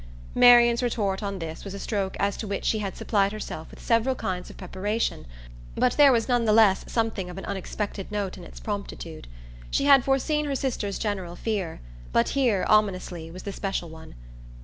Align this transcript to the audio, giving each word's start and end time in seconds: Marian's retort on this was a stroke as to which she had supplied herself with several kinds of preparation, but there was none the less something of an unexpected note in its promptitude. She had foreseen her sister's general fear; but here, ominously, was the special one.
Marian's 0.33 0.81
retort 0.81 1.21
on 1.21 1.37
this 1.37 1.63
was 1.63 1.75
a 1.75 1.79
stroke 1.79 2.17
as 2.19 2.35
to 2.37 2.47
which 2.47 2.65
she 2.65 2.79
had 2.79 2.97
supplied 2.97 3.31
herself 3.31 3.69
with 3.69 3.79
several 3.79 4.15
kinds 4.15 4.49
of 4.49 4.57
preparation, 4.57 5.27
but 5.75 5.91
there 5.91 6.11
was 6.11 6.27
none 6.27 6.45
the 6.45 6.51
less 6.53 6.83
something 6.91 7.29
of 7.29 7.37
an 7.37 7.45
unexpected 7.45 8.11
note 8.11 8.35
in 8.35 8.43
its 8.43 8.59
promptitude. 8.59 9.27
She 9.69 9.85
had 9.85 10.03
foreseen 10.03 10.45
her 10.45 10.55
sister's 10.55 10.97
general 10.97 11.35
fear; 11.35 11.81
but 12.11 12.29
here, 12.29 12.65
ominously, 12.67 13.29
was 13.29 13.43
the 13.43 13.53
special 13.53 13.89
one. 13.89 14.15